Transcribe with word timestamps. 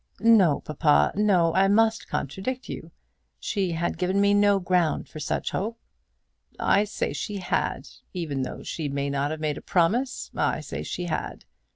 "No, 0.19 0.61
papa; 0.61 1.11
no; 1.15 1.53
I 1.53 1.67
must 1.67 2.07
contradict 2.09 2.67
you. 2.67 2.89
She 3.39 3.73
had 3.73 3.99
given 3.99 4.19
me 4.19 4.33
no 4.33 4.59
ground 4.59 5.07
for 5.07 5.19
such 5.19 5.51
hope." 5.51 5.77
"I 6.59 6.85
say 6.85 7.13
she 7.13 7.37
had, 7.37 7.87
even 8.11 8.41
though 8.41 8.63
she 8.63 8.89
may 8.89 9.11
not 9.11 9.29
have 9.29 9.39
made 9.39 9.59
a 9.59 9.61
promise. 9.61 10.31
I 10.35 10.61
say 10.61 10.81
she 10.81 11.03
had. 11.03 11.45